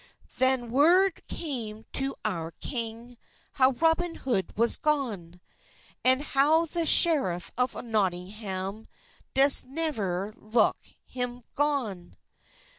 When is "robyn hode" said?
3.73-4.51